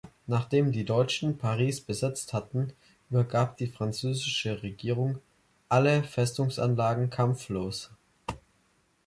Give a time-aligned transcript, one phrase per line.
[0.25, 2.73] Nachdem die Deutschen Paris besetzt hatten,
[3.11, 5.19] übergab die französische Regierung
[5.69, 7.91] alle Festungsanlagen kampflos.